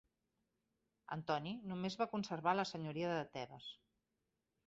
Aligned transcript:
Antoni 1.15 1.51
només 1.73 1.97
va 2.01 2.09
conservar 2.15 2.55
la 2.61 2.67
senyoria 2.71 3.13
de 3.13 3.19
Tebes. 3.37 3.67